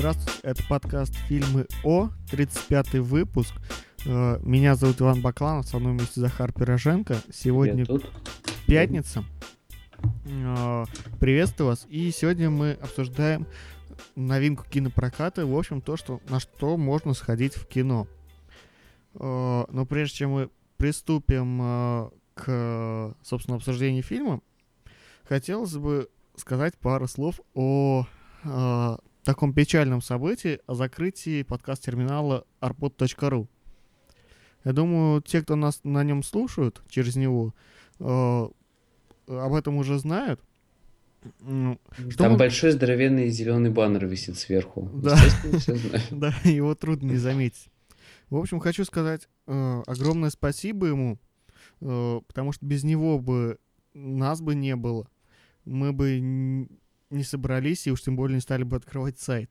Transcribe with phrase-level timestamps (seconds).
[0.00, 3.52] Здравствуйте, это подкаст «Фильмы О», 35 выпуск.
[4.06, 7.18] Э, Меня зовут Иван Бакланов, со мной вместе Захар Пироженко.
[7.30, 7.84] Сегодня
[8.66, 9.24] пятница.
[10.24, 10.84] Э,
[11.20, 11.86] Приветствую вас.
[11.90, 13.46] И сегодня мы обсуждаем
[14.16, 18.08] новинку кинопроката, в общем, то, что, на что можно сходить в кино.
[19.16, 24.40] Э, Но прежде чем мы приступим к, собственно, обсуждению фильма,
[25.28, 28.06] хотелось бы сказать пару слов о
[29.22, 33.46] таком печальном событии, о закрытии подкаст-терминала arpod.ru.
[34.64, 37.54] Я думаю, те, кто нас на нем слушают через него,
[37.98, 38.48] э,
[39.26, 40.40] об этом уже знают.
[41.40, 41.78] Что
[42.16, 44.90] Там мы- большой здоровенный зеленый баннер висит сверху.
[44.94, 45.16] Да.
[46.10, 47.68] Да, его трудно не заметить.
[48.30, 51.18] В общем, хочу сказать э, огромное спасибо ему,
[51.80, 53.58] э, потому что без него бы
[53.92, 55.08] нас бы не было.
[55.64, 56.68] Мы бы
[57.10, 59.50] не собрались и уж тем более не стали бы открывать сайт.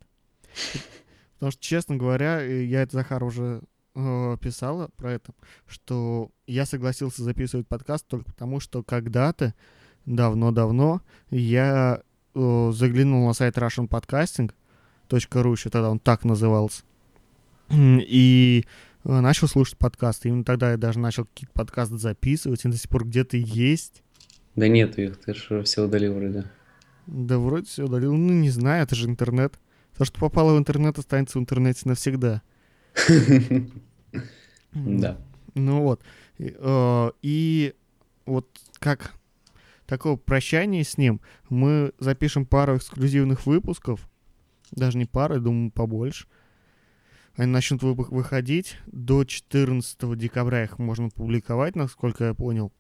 [1.35, 3.61] Потому что, честно говоря, э, я это Захар уже
[3.95, 5.33] э, писала про это,
[5.67, 9.53] что я согласился записывать подкаст только потому, что когда-то,
[10.05, 12.01] давно-давно, я
[12.35, 14.51] э, заглянул на сайт Russian Podcasting,
[15.09, 16.83] .ру, еще тогда он так назывался.
[17.71, 18.65] И
[19.03, 20.29] э, начал слушать подкасты.
[20.29, 24.03] Именно тогда я даже начал какие-то подкасты записывать, и до сих пор где-то есть.
[24.55, 26.45] Да нету их, ты же все удалил вроде.
[27.09, 28.13] Да вроде все удалил.
[28.13, 29.59] Ну, не знаю, это же интернет.
[29.97, 32.41] То, что попало в интернет, останется в интернете навсегда.
[34.71, 35.17] Да.
[35.55, 36.03] Ну вот.
[36.37, 37.71] И, э,
[38.27, 39.15] вот как
[39.87, 44.07] такого прощания с ним, мы запишем пару эксклюзивных выпусков.
[44.69, 46.27] Даже не пару, я думаю, побольше.
[47.35, 48.77] Они начнут вы- выходить.
[48.85, 52.71] До 14 декабря их можно публиковать, насколько я понял.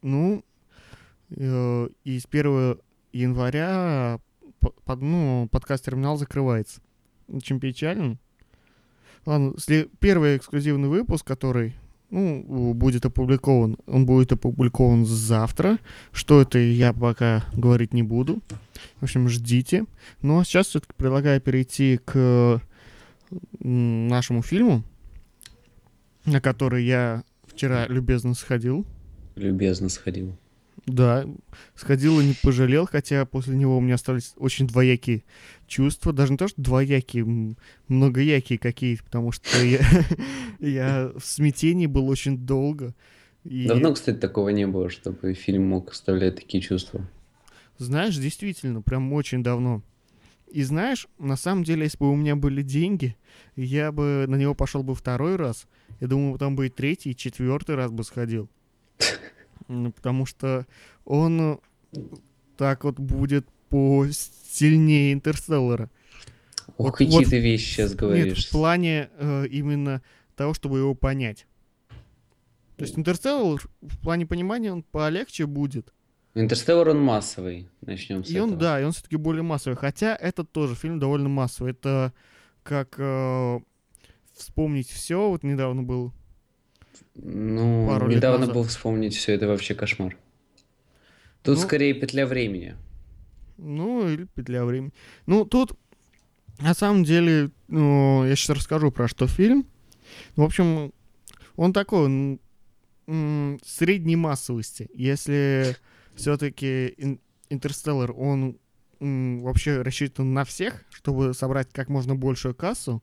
[0.00, 0.44] Ну,
[1.30, 2.78] и с 1
[3.12, 4.20] января
[4.60, 6.80] по- под- ну, подкаст-терминал закрывается.
[7.28, 8.18] Очень печально.
[9.26, 9.54] Ладно,
[9.98, 11.74] первый эксклюзивный выпуск, который
[12.10, 15.78] ну, будет опубликован, он будет опубликован завтра.
[16.12, 18.42] Что это, я пока говорить не буду.
[18.98, 19.84] В общем, ждите.
[20.22, 22.60] Ну, а сейчас все-таки предлагаю перейти к
[23.60, 24.82] нашему фильму,
[26.24, 28.84] на который я вчера любезно сходил.
[29.36, 30.36] Любезно сходил.
[30.90, 31.26] Да,
[31.74, 35.22] сходил и не пожалел, хотя после него у меня остались очень двоякие
[35.66, 36.12] чувства.
[36.12, 37.54] Даже не то, что двоякие,
[37.88, 39.80] многоякие какие-то, потому что я,
[40.58, 42.94] я в смятении был очень долго.
[43.44, 47.08] И, Давно, кстати, такого не было, чтобы фильм мог оставлять такие чувства.
[47.78, 49.82] знаешь, действительно, прям очень давно.
[50.48, 53.16] И знаешь, на самом деле, если бы у меня были деньги,
[53.54, 55.66] я бы на него пошел бы второй раз.
[56.00, 58.48] Я думаю, там бы и третий, и четвертый раз бы сходил.
[59.94, 60.66] Потому что
[61.04, 61.40] он
[61.92, 61.98] э,
[62.56, 65.88] так вот будет по сильнее Интерстеллара.
[66.76, 68.46] Ох, Вот- какие вот- ты вещи сейчас Нет, говоришь.
[68.46, 70.02] в плане э, именно
[70.36, 71.46] того, чтобы его понять.
[72.76, 75.92] То есть Интерстеллар в плане понимания он полегче будет.
[76.34, 77.68] Интерстеллар, он массовый.
[77.82, 78.60] Начнем с И он, этого.
[78.62, 79.76] да, и он все-таки более массовый.
[79.76, 81.72] Хотя этот тоже фильм довольно массовый.
[81.72, 82.12] Это
[82.62, 83.60] как э,
[84.34, 85.28] вспомнить все.
[85.28, 86.12] Вот недавно был.
[87.14, 90.16] Ну, пару недавно был вспомнить все это вообще кошмар.
[91.42, 92.76] Тут Ну- скорее петля времени.
[93.56, 94.92] Ну, или петля времени.
[95.26, 95.72] Ну, тут
[96.58, 99.66] на самом деле, ну, я сейчас расскажу про что фильм.
[100.36, 100.92] В общем,
[101.56, 102.38] он такой,
[103.06, 104.88] м, средней массовости.
[104.94, 105.76] Если
[106.14, 107.18] все-таки
[107.48, 108.58] Интерстеллар, он
[109.00, 113.02] вообще рассчитан на всех, чтобы собрать как можно большую кассу,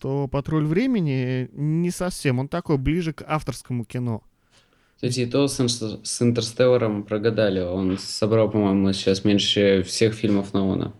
[0.00, 2.38] то «Патруль времени» не совсем.
[2.38, 4.22] Он такой ближе к авторскому кино.
[4.96, 7.60] Кстати, и то с, с Интерстелларом прогадали.
[7.60, 10.94] Он собрал, по-моему, сейчас меньше всех фильмов Нолана.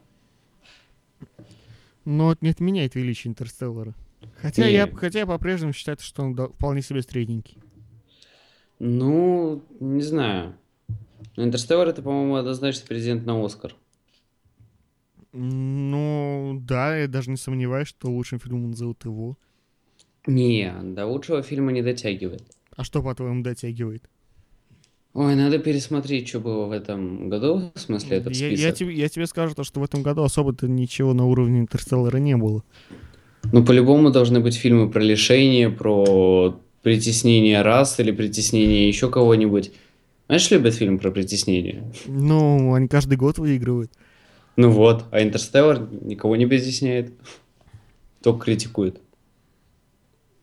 [2.04, 3.94] Но это не отменяет величие Интерстеллара.
[4.40, 4.72] Хотя Не.
[4.72, 7.58] я, хотя я по-прежнему считаю, что он вполне себе средненький.
[8.78, 10.54] Ну, не знаю.
[11.36, 13.74] Интерстеллар это, по-моему, однозначно президент на Оскар.
[15.36, 19.36] Ну, да, я даже не сомневаюсь, что лучшим фильмом назовут его.
[20.26, 22.44] Не, до лучшего фильма не дотягивает.
[22.76, 24.08] А что, по-твоему, дотягивает?
[25.12, 28.64] Ой, надо пересмотреть, что было в этом году, в смысле, этот я, список.
[28.64, 32.18] я тебе, я тебе скажу, то, что в этом году особо-то ничего на уровне Интерстеллара
[32.18, 32.62] не было.
[33.52, 39.72] Ну, по-любому должны быть фильмы про лишение, про притеснение рас или притеснение еще кого-нибудь.
[40.26, 41.92] Знаешь, любят фильм про притеснение?
[42.06, 43.92] Ну, они каждый год выигрывают.
[44.56, 47.12] Ну вот, а Интерстеллар никого не притесняет,
[48.22, 49.00] только критикует.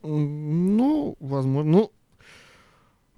[0.04, 1.72] Ну, возможно.
[1.72, 1.92] Ну,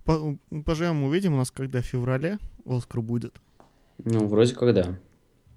[0.03, 1.33] по- поживем, увидим.
[1.33, 3.35] У нас когда в феврале Оскар будет.
[4.03, 4.99] Ну, вроде как да.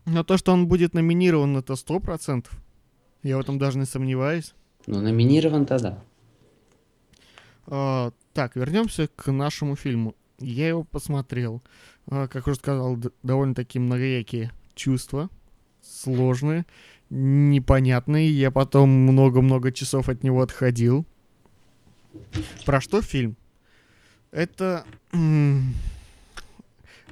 [0.06, 2.56] Но то, что он будет номинирован, это сто процентов.
[3.22, 4.54] Я в этом даже не сомневаюсь.
[4.86, 6.04] Ну, номинирован-то да.
[7.66, 10.14] А, так, вернемся к нашему фильму.
[10.38, 11.60] Я его посмотрел.
[12.08, 15.28] А, как уже сказал, довольно-таки многоякие чувства.
[15.82, 16.64] Сложные,
[17.11, 18.31] непонятные.
[18.31, 21.05] Я потом много-много часов от него отходил.
[22.64, 23.37] Про что фильм?
[24.31, 24.84] Это...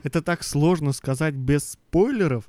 [0.03, 2.45] Это так сложно сказать без спойлеров.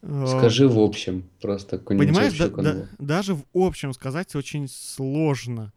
[0.00, 5.72] А, Скажи в общем, просто Понимаешь, да- да- даже в общем сказать очень сложно.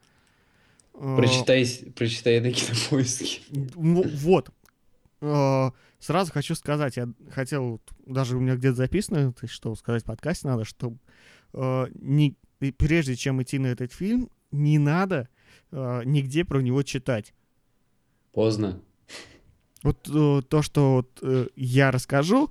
[0.93, 3.41] А, Прочитай, прочитай на кинопоиске.
[3.75, 4.49] Вот.
[5.21, 5.71] Э,
[6.01, 10.65] Сразу хочу сказать, я хотел, даже у меня где-то записано, что сказать в подкасте надо,
[10.65, 10.95] что
[11.53, 12.35] э, не,
[12.77, 15.29] прежде чем идти на этот фильм, не надо
[15.71, 17.35] э, нигде про него читать.
[18.33, 18.81] Поздно.
[19.83, 22.49] Вот э, то, что вот, э, я расскажу,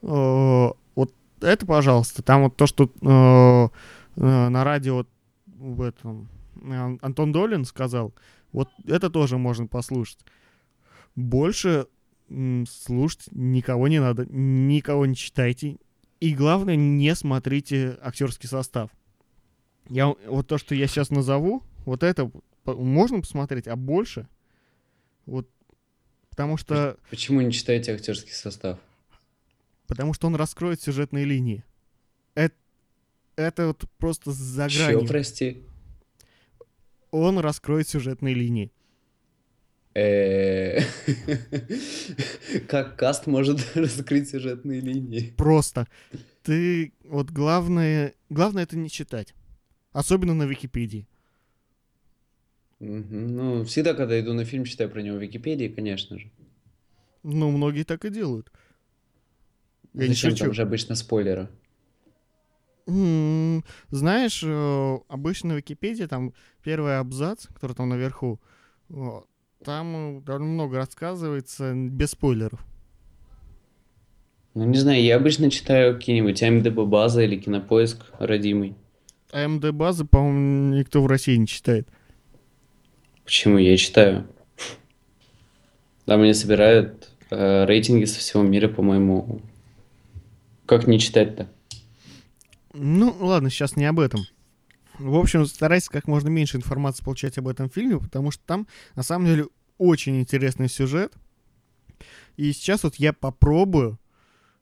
[0.00, 5.04] э, вот это, пожалуйста, там вот то, что э, э, на радио
[5.44, 6.30] в этом
[7.02, 8.14] Антон Долин сказал,
[8.52, 10.20] вот это тоже можно послушать.
[11.14, 11.88] Больше
[12.28, 15.76] слушать никого не надо, никого не читайте.
[16.20, 18.90] И главное, не смотрите актерский состав.
[19.88, 22.30] Я, вот то, что я сейчас назову, вот это
[22.64, 24.28] можно посмотреть, а больше,
[25.26, 25.48] вот,
[26.30, 28.78] потому что Почему не читаете актерский состав?
[29.86, 31.62] Потому что он раскроет сюжетные линии.
[32.34, 32.56] Это,
[33.36, 35.06] это вот просто за Чё, гранью.
[35.06, 35.62] прости?
[37.12, 38.72] Он раскроет сюжетные линии.
[39.96, 40.80] Э,
[42.68, 45.32] Как каст может раскрыть сюжетные линии?
[45.38, 45.86] Просто.
[46.42, 49.34] Ты вот главное, главное это не читать.
[49.92, 51.08] Особенно на Википедии.
[52.78, 56.30] Ну, всегда, когда иду на фильм, читаю про него в Википедии, конечно же.
[57.22, 58.52] Ну, многие так и делают.
[59.94, 60.44] Я не Зачем шучу.
[60.44, 61.48] там же обычно спойлеры?
[62.84, 68.38] Знаешь, э, обычно на Википедии там первый абзац, который там наверху,
[68.90, 69.20] э,
[69.64, 72.64] там э, довольно много рассказывается без спойлеров.
[74.54, 78.74] Ну, не знаю, я обычно читаю какие-нибудь МДБ база или кинопоиск родимый.
[79.32, 81.86] А МД базы, по-моему, никто в России не читает.
[83.24, 83.58] Почему?
[83.58, 84.26] Я читаю.
[86.06, 89.42] Там они собирают э, рейтинги со всего мира, по-моему.
[90.64, 91.48] Как не читать-то?
[92.72, 94.20] Ну, ладно, сейчас не об этом.
[94.98, 99.02] В общем, старайся как можно меньше информации получать об этом фильме, потому что там, на
[99.02, 99.46] самом деле,
[99.78, 101.14] очень интересный сюжет.
[102.36, 103.98] И сейчас вот я попробую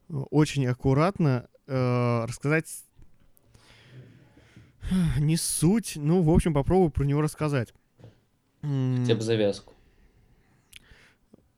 [0.09, 2.67] э, очень аккуратно э, рассказать
[5.19, 7.73] не суть, ну, в общем, попробую про него рассказать.
[8.61, 9.73] Хотя бы завязку.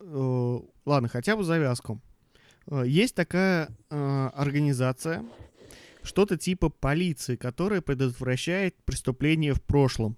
[0.00, 2.00] э, ладно, хотя бы завязку.
[2.68, 5.24] Э, Есть такая э, организация,
[6.06, 10.16] что-то типа полиции, которая предотвращает преступления в прошлом.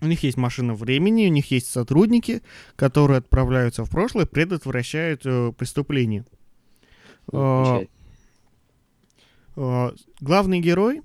[0.00, 2.42] У них есть машина времени, у них есть сотрудники,
[2.74, 6.24] которые отправляются в прошлое, предотвращают э, преступления.
[7.30, 7.88] Ну, А, замечательно.
[9.56, 9.90] Э,
[10.20, 11.02] Главный герой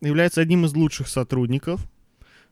[0.00, 1.86] является одним из лучших сотрудников,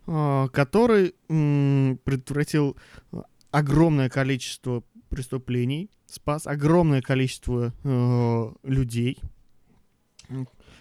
[0.07, 2.77] э, который м, предотвратил
[3.13, 9.19] э, огромное количество преступлений, спас огромное количество э, людей,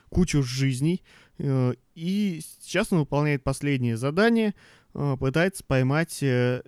[0.10, 1.04] кучу жизней,
[1.38, 4.56] э, и сейчас он выполняет последнее задание,
[4.94, 6.62] э, пытается поймать э,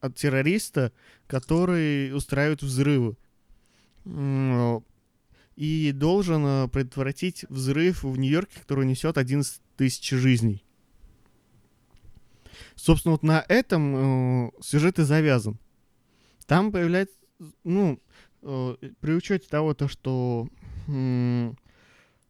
[0.00, 0.92] от террориста,
[1.26, 3.16] который устраивает взрывы.
[5.56, 10.62] И должен предотвратить взрыв в Нью-Йорке, который несет 11 тысяч жизней.
[12.74, 15.58] Собственно, вот на этом сюжет и завязан.
[16.46, 17.16] Там появляется,
[17.62, 17.98] ну,
[18.42, 20.48] э, при учете того, то, что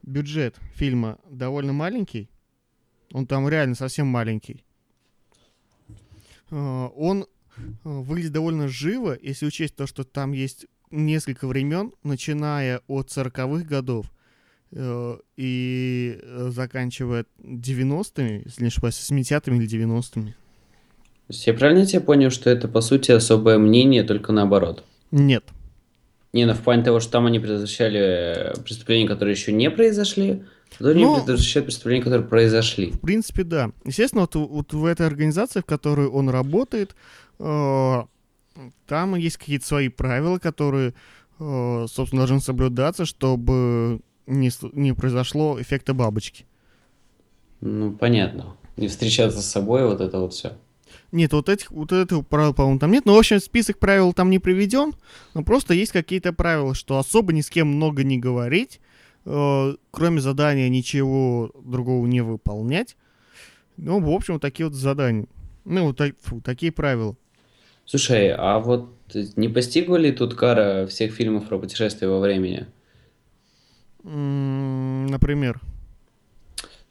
[0.06, 2.28] бюджет фильма довольно маленький,
[3.12, 4.64] он там реально совсем маленький,
[6.50, 7.22] э, он
[7.56, 13.64] э, выглядит довольно живо, если учесть то, что там есть несколько времен, начиная от 40-х
[13.64, 14.06] годов
[14.72, 20.34] э, и заканчивая 90-ми, если не ошибаюсь, 80-ми или 90-ми.
[21.26, 24.84] То есть я правильно тебя понял, что это, по сути, особое мнение, только наоборот?
[25.10, 25.44] Нет.
[26.34, 30.42] Не, ну в плане того, что там они предотвращали э, преступления, которые еще не произошли,
[30.76, 32.90] тут они Ну- предотвращают преступления, которые произошли.
[32.90, 33.70] В принципе, да.
[33.84, 36.96] Естественно, вот, вот в этой организации, в которой он работает,
[37.38, 38.02] э,
[38.88, 40.94] там есть какие-то свои правила, которые,
[41.38, 46.46] э, собственно, должны соблюдаться, чтобы не, не произошло эффекта бабочки.
[47.60, 48.56] Ну, понятно.
[48.76, 50.54] Не встречаться с собой, вот это вот все.
[51.14, 53.04] Нет, вот этих, вот этого правила, по-моему, там нет.
[53.04, 54.94] Но, в общем, список правил там не приведен.
[55.32, 58.80] Но просто есть какие-то правила, что особо ни с кем много не говорить,
[59.24, 62.96] э, кроме задания ничего другого не выполнять.
[63.76, 65.26] Ну, в общем, вот такие вот задания.
[65.64, 67.14] Ну, вот так- фу, такие правила.
[67.84, 68.92] Слушай, а вот
[69.36, 72.66] не постигла ли тут кара всех фильмов про путешествие во времени?
[74.02, 75.60] М, Например.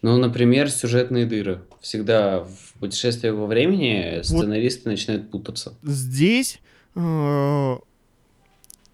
[0.04, 1.62] Ну, например, сюжетные дыры.
[1.82, 5.74] Всегда в путешествии во времени сценаристы начинают путаться.
[5.82, 6.60] Здесь...
[6.96, 7.76] э,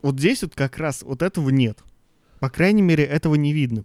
[0.01, 1.79] вот здесь вот как раз вот этого нет.
[2.39, 3.83] По крайней мере, этого не видно.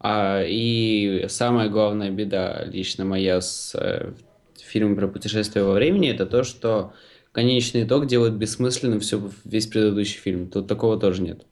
[0.00, 4.12] А, и самая главная беда лично моя с э,
[4.58, 6.92] фильмом про путешествие во времени, это то, что
[7.32, 10.48] конечный итог делает бессмысленным все, весь предыдущий фильм.
[10.48, 11.46] Тут такого тоже нет.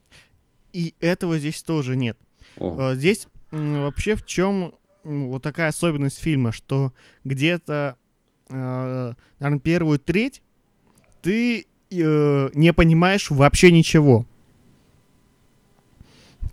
[0.73, 2.17] И этого здесь тоже нет.
[2.57, 6.93] О, Э, Здесь вообще в чем вот такая особенность фильма, что
[7.23, 7.97] где-то,
[8.49, 10.41] э, наверное, первую треть
[11.21, 14.25] ты э, не понимаешь вообще ничего.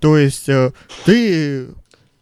[0.00, 0.72] То есть э,
[1.04, 1.72] ты э,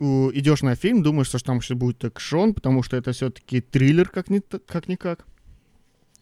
[0.00, 4.30] идешь на фильм, думаешь, что там сейчас будет экшон, потому что это все-таки триллер как
[4.30, 5.26] ни как никак.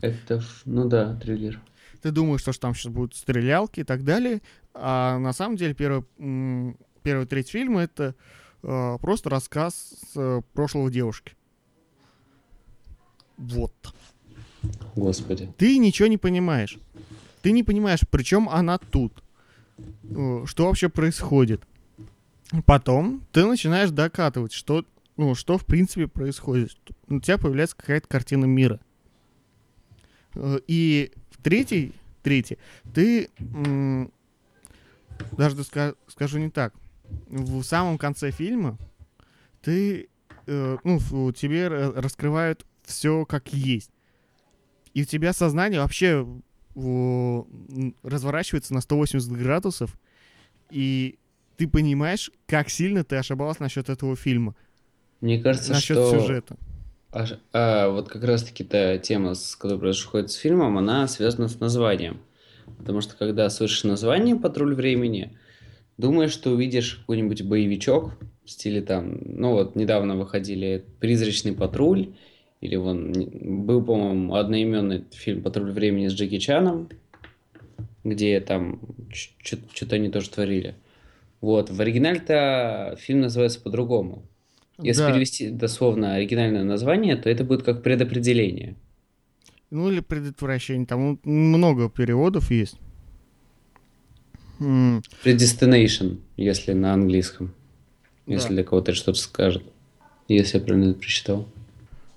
[0.00, 1.60] это, ну да, триллер.
[2.02, 4.42] Ты думаешь, что там сейчас будут стрелялки и так далее.
[4.74, 6.04] А на самом деле первый,
[7.02, 8.45] первая треть фильма это э,
[9.00, 11.34] просто рассказ с, э, прошлого девушки.
[13.36, 13.72] Вот.
[14.94, 15.52] Господи.
[15.58, 16.78] Ты ничего не понимаешь.
[17.42, 19.22] Ты не понимаешь, причем она тут.
[20.04, 21.62] Э, Что вообще происходит.
[22.64, 24.84] Потом ты начинаешь докатывать, что,
[25.16, 26.76] ну, что в принципе происходит.
[27.08, 28.80] У тебя появляется какая-то картина мира.
[30.34, 31.92] Э, И в третьей,
[32.22, 32.58] третьей
[32.94, 33.28] ты
[35.32, 36.74] даже ска- скажу не так.
[37.28, 38.78] В самом конце фильма
[39.62, 40.08] ты,
[40.46, 40.98] э, ну,
[41.32, 43.90] тебе ра- раскрывают все как есть.
[44.94, 46.26] И у тебя сознание вообще
[46.76, 49.98] м, разворачивается на 180 градусов,
[50.70, 51.18] и
[51.56, 54.54] ты понимаешь, как сильно ты ошибалась насчет этого фильма,
[55.20, 56.56] Мне кажется, насчет что сюжета.
[57.12, 61.58] а а, вот как раз-таки та тема, с которой происходит с фильмом, она связана с
[61.60, 62.20] названием.
[62.78, 65.36] Потому что когда слышишь название «Патруль времени»,
[65.98, 72.14] думаешь, что увидишь какой-нибудь боевичок в стиле там, ну вот недавно выходили «Призрачный патруль»,
[72.60, 76.88] или вон был, по-моему, одноименный фильм «Патруль времени» с Джеки Чаном,
[78.04, 78.80] где там
[79.12, 80.74] что-то они тоже творили.
[81.40, 84.22] Вот, в оригинале-то фильм называется по-другому.
[84.82, 85.12] Если Да.
[85.12, 88.74] перевести дословно оригинальное название, то это будет как предопределение.
[89.70, 90.86] Ну или предотвращение.
[90.86, 92.78] Там много переводов есть.
[94.58, 97.52] Predestination, если на английском.
[98.26, 98.54] Если Да.
[98.54, 99.62] для кого-то что-то скажет.
[100.28, 101.48] Если я правильно это прочитал.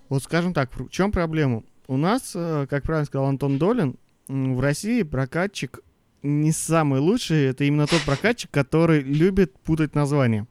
[0.10, 1.63] Вот скажем так, в чем проблема?
[1.88, 3.96] У нас, э, как правильно сказал Антон Долин,
[4.27, 5.79] в России прокатчик
[6.24, 7.46] не самый лучший.
[7.46, 10.48] Это именно тот прокатчик, который любит путать названия.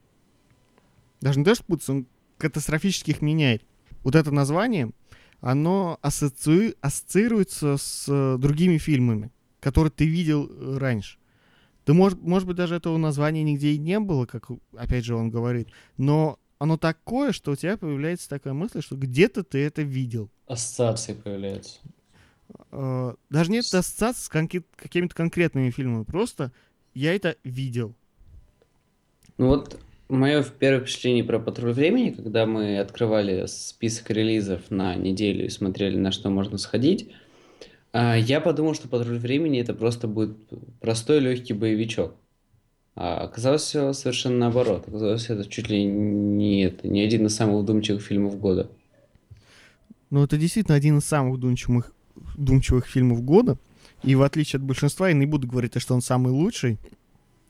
[1.20, 2.06] Даже не то, что путать, он
[2.38, 3.62] катастрофически их меняет.
[4.04, 4.90] Вот это название,
[5.40, 9.30] оно ассоци- ассоциируется с э, другими фильмами,
[9.60, 11.17] которые ты видел э, раньше.
[11.88, 15.30] Ты, может, может быть, даже этого названия нигде и не было, как, опять же, он
[15.30, 15.68] говорит.
[15.96, 20.28] Но оно такое, что у тебя появляется такая мысль, что где-то ты это видел.
[20.46, 21.78] Ассоциации появляются.
[22.72, 26.04] Э, даже нет ассоциации с конки- какими-то конкретными фильмами.
[26.04, 26.52] Просто
[26.92, 27.94] я это видел.
[29.38, 29.80] Ну вот,
[30.10, 35.96] мое первое впечатление про «Патруль времени», когда мы открывали список релизов на неделю и смотрели,
[35.96, 37.14] на что можно сходить, а,
[37.92, 40.36] я подумал, что «Патруль времени» это просто будет
[40.80, 42.14] простой легкий боевичок.
[42.94, 44.88] А оказалось все совершенно наоборот.
[44.88, 48.70] Оказалось, это чуть ли не, это, не один из самых вдумчивых фильмов года.
[50.10, 53.56] Но это действительно один из самых вдумчивых, вдумчивых фильмов года.
[54.02, 56.78] И в отличие от большинства, я не буду говорить, что он самый лучший,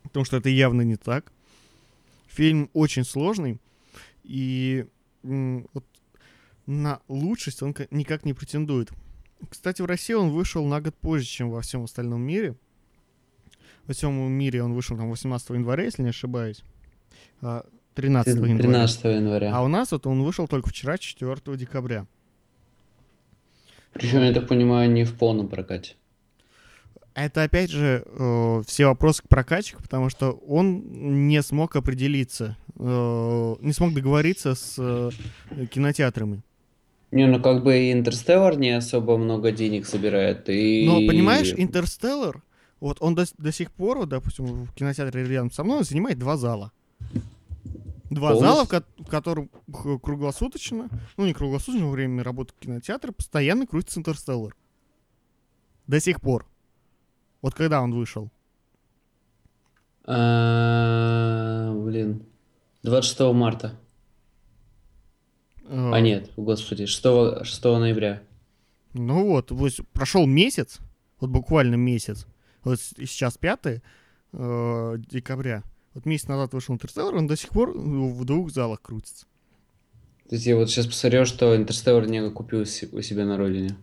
[0.03, 1.33] потому что это явно не так.
[2.27, 3.59] Фильм очень сложный,
[4.25, 4.87] и
[5.23, 5.85] вот
[6.67, 8.91] на лучшесть он ка- никак не претендует.
[9.49, 12.57] Кстати, в России он вышел на год позже, чем во всем остальном мире.
[13.87, 16.63] Во всем мире он вышел там 18 января, если не ошибаюсь.
[17.41, 17.65] А,
[17.95, 18.59] 13 января.
[18.59, 19.55] 13 января.
[19.55, 22.07] А у нас вот он вышел только вчера, 4 декабря.
[23.93, 25.95] Причем, я так понимаю, не в полном прокате.
[27.15, 33.57] Это опять же э, все вопросы к прокатчику, потому что он не смог определиться, э,
[33.61, 35.11] не смог договориться с э,
[35.67, 36.43] кинотеатрами.
[37.11, 40.85] Не, ну как бы и Интерстеллар не особо много денег собирает, и...
[40.87, 42.43] Но понимаешь, Интерстеллар,
[42.81, 46.37] вот он до, до сих пор, вот, допустим, в кинотеатре рядом со мной занимает два
[46.37, 46.71] зала.
[48.11, 48.49] Два Полностью?
[48.49, 54.01] зала, в, ко- котором х- круглосуточно, ну не круглосуточно, во время работы кинотеатра, постоянно крутится
[54.01, 54.55] «Интерстеллар».
[55.87, 56.47] До сих пор.
[57.43, 58.31] Вот когда он вышел?
[60.05, 62.23] А, Блин.
[62.83, 63.79] 26 марта.
[65.69, 68.23] Э, А нет, господи, 6, 6 ноября.
[68.95, 70.79] Ну вот, вот прошел месяц,
[71.21, 72.27] вот буквально месяц.
[72.65, 73.61] Вот сейчас 5
[74.33, 75.63] э, декабря.
[75.95, 79.27] Вот месяц назад вышел «Интерстеллар», он до сих пор в двух залах крутится.
[80.29, 83.77] То есть я вот сейчас посмотрел, что Интерстеллар не купил у себя на родине.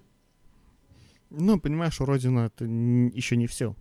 [1.32, 3.76] Ну, понимаешь, у Родина это еще не все.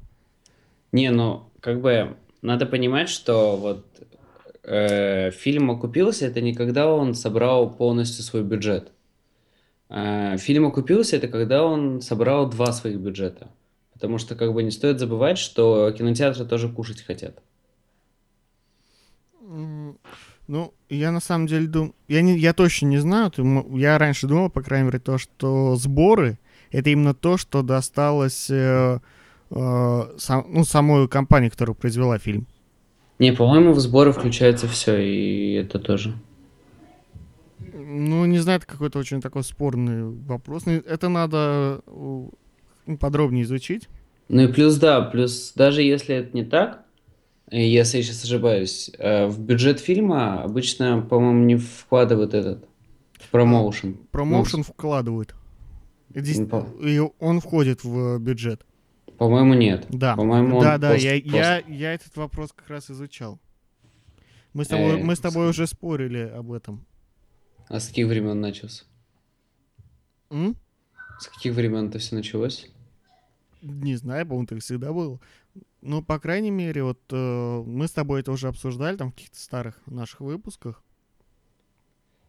[0.90, 3.86] Не, ну, как бы, надо понимать, что вот
[4.64, 8.92] э, фильм окупился, это не когда он собрал полностью свой бюджет.
[9.88, 13.48] А, фильм окупился, это когда он собрал два своих бюджета.
[13.92, 17.42] Потому что, как бы, не стоит забывать, что кинотеатры тоже кушать хотят.
[20.46, 23.32] Ну, я на самом деле думаю, я, не, я точно не знаю,
[23.76, 26.38] я раньше думал, по крайней мере, то, что сборы
[26.70, 28.98] это именно то, что досталось э,
[29.50, 32.46] э, сам- ну, самой компании, которая произвела фильм.
[33.18, 36.14] Не, по-моему, в сборы включается все, и это тоже.
[37.72, 40.66] Ну, не знаю, это какой-то очень такой спорный вопрос.
[40.66, 42.26] Ну, Это надо э,
[42.98, 43.88] подробнее изучить.
[44.28, 46.84] Ну и плюс, да, плюс даже если это не так,
[47.50, 52.64] э, если я сейчас ошибаюсь, э, в бюджет фильма обычно, по-моему, не вкладывают этот
[53.30, 53.96] промоушен.
[54.10, 55.34] Промоушен вкладывают.
[56.14, 58.64] Здесь- Ну, и он входит в бюджет.
[59.18, 59.86] По-моему, нет.
[59.90, 60.16] Да.
[60.16, 63.38] По-моему, да, да, просто- я, просто- я, я этот вопрос как раз изучал.
[64.52, 66.84] Мы с тобой, Э, мы с тобой уже спорили об этом.
[67.68, 68.84] А с каких времен начался?
[70.30, 70.56] М?
[71.20, 72.70] С каких времен это все началось?
[73.62, 75.20] Не знаю, по-моему, так всегда было.
[75.80, 79.38] Ну, по крайней мере, вот э, мы с тобой это уже обсуждали там в каких-то
[79.38, 80.82] старых наших выпусках.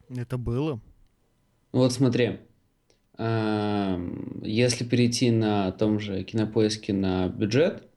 [0.09, 0.79] Это было.
[1.71, 2.39] Вот смотри,
[3.17, 7.89] если перейти на том же кинопоиске на бюджет,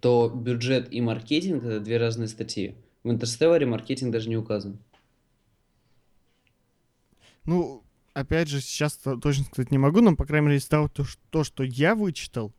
[0.00, 2.76] то бюджет и маркетинг это две разные статьи.
[3.04, 4.78] В Интерстелларе маркетинг даже не указан.
[7.44, 7.82] Ну,
[8.14, 10.90] опять же, сейчас то- точно сказать не могу, но, по крайней мере, из того,
[11.30, 12.52] то, что я вычитал.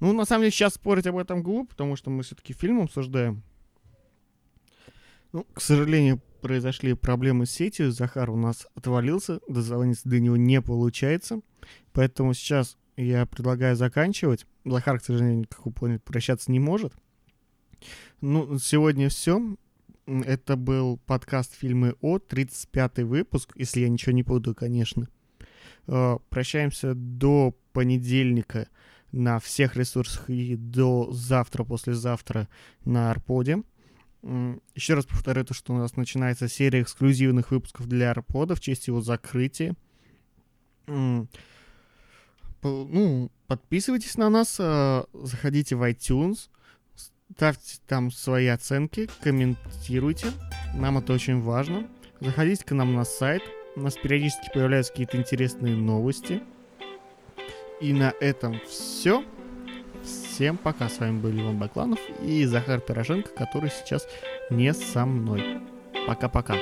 [0.00, 3.42] Ну, на самом деле, сейчас спорить об этом глупо, потому что мы все-таки фильм обсуждаем.
[5.32, 7.90] Ну, к сожалению, произошли проблемы с сетью.
[7.90, 11.40] Захар у нас отвалился, дозвониться до него не получается.
[11.92, 14.46] Поэтому сейчас я предлагаю заканчивать.
[14.64, 16.92] Захар, к сожалению, как вы поняли, прощаться не может.
[18.20, 19.56] Ну, сегодня все.
[20.06, 25.08] Это был подкаст «Фильмы О», 35-й выпуск, если я ничего не путаю, конечно.
[25.88, 28.68] Э, Прощаемся до понедельника
[29.10, 32.48] на всех ресурсах и до завтра, послезавтра
[32.84, 33.64] на Арподе.
[34.74, 38.88] Еще раз повторю то, что у нас начинается серия эксклюзивных выпусков для Арпода в честь
[38.88, 39.76] его закрытия.
[40.88, 41.28] Ну,
[43.46, 46.48] подписывайтесь на нас, э, заходите в iTunes,
[47.30, 50.32] ставьте там свои оценки, комментируйте.
[50.74, 51.88] Нам это очень важно.
[52.20, 53.42] Заходите к нам на сайт.
[53.76, 56.42] У нас периодически появляются какие-то интересные новости.
[57.80, 59.24] И на этом все.
[60.36, 60.90] Всем пока.
[60.90, 64.06] С вами был Иван Бакланов и Захар Пироженко, который сейчас
[64.50, 65.62] не со мной.
[66.06, 66.56] Пока-пока.